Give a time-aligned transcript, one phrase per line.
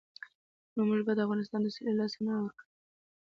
[0.75, 2.67] نو موږ به د افغانستان دوستي له لاسه نه وای ورکړې.